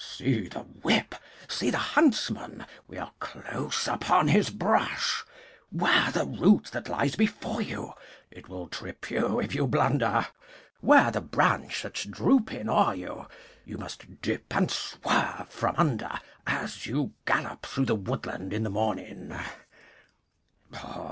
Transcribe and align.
See 0.03 0.47
the 0.47 0.61
whip! 0.61 1.13
See 1.47 1.69
the 1.69 1.77
huntsman! 1.77 2.65
We 2.87 2.97
are 2.97 3.11
close 3.19 3.87
upon 3.87 4.29
his 4.29 4.49
brush. 4.49 5.23
'Ware 5.71 6.09
the 6.09 6.25
root 6.25 6.65
that 6.71 6.89
lies 6.89 7.15
before 7.15 7.61
you! 7.61 7.93
It 8.31 8.49
will 8.49 8.67
trip 8.67 9.11
you 9.11 9.39
if 9.39 9.53
you 9.53 9.67
blunder. 9.67 10.25
'Ware 10.81 11.11
the 11.11 11.21
branch 11.21 11.83
that's 11.83 12.03
drooping 12.05 12.67
o'er 12.67 12.95
you! 12.95 13.27
You 13.63 13.77
must 13.77 14.23
dip 14.23 14.55
and 14.55 14.71
swerve 14.71 15.49
from 15.49 15.75
under 15.77 16.19
As 16.47 16.87
you 16.87 17.13
gallop 17.27 17.63
through 17.67 17.85
the 17.85 17.93
woodland 17.95 18.53
in 18.53 18.63
the 18.63 18.71
morning. 18.71 19.37